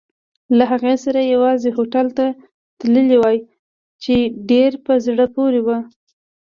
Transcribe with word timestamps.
له 0.57 0.63
هغې 0.71 0.95
سره 1.03 1.19
یوځای 1.33 1.71
هوټل 1.77 2.07
ته 2.17 2.25
تللی 2.79 3.17
وای، 3.19 3.37
چې 4.03 4.15
ډېر 4.51 4.71
په 4.85 4.93
زړه 5.05 5.25
پورې 5.35 5.59
وو. 5.65 5.79